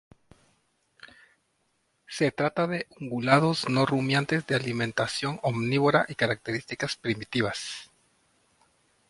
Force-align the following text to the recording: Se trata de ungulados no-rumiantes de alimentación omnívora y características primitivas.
Se 2.07 2.31
trata 2.31 2.65
de 2.65 2.87
ungulados 2.99 3.69
no-rumiantes 3.69 4.47
de 4.47 4.55
alimentación 4.55 5.39
omnívora 5.43 6.07
y 6.09 6.15
características 6.15 6.95
primitivas. 6.95 7.91